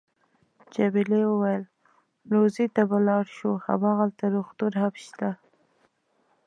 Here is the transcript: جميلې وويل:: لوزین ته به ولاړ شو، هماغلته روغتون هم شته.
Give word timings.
جميلې 0.73 1.21
وويل:: 1.27 1.63
لوزین 2.31 2.69
ته 2.75 2.81
به 2.89 2.89
ولاړ 2.99 3.25
شو، 3.37 3.51
هماغلته 3.65 4.25
روغتون 4.35 4.73
هم 4.81 4.93
شته. 5.05 5.29